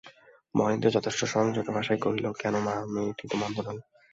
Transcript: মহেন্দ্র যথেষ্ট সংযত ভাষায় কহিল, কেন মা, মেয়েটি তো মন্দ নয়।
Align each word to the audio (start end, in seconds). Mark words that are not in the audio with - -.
মহেন্দ্র 0.55 0.87
যথেষ্ট 0.89 1.21
সংযত 1.25 1.67
ভাষায় 1.69 1.99
কহিল, 1.99 2.25
কেন 2.39 2.55
মা, 2.59 2.75
মেয়েটি 2.93 3.25
তো 3.27 3.35
মন্দ 3.37 3.57
নয়। 3.59 3.81